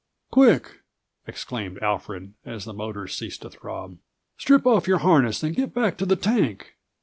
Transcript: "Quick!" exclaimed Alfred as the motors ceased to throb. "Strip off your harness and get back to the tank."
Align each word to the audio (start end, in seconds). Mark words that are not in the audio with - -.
"Quick!" 0.31 0.79
exclaimed 1.27 1.77
Alfred 1.83 2.33
as 2.43 2.65
the 2.65 2.73
motors 2.73 3.15
ceased 3.15 3.43
to 3.43 3.51
throb. 3.51 3.99
"Strip 4.39 4.65
off 4.65 4.87
your 4.87 4.97
harness 4.97 5.43
and 5.43 5.55
get 5.55 5.75
back 5.75 5.95
to 5.99 6.07
the 6.07 6.15
tank." 6.15 6.75